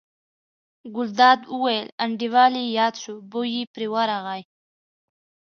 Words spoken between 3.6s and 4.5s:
پرې ورغی.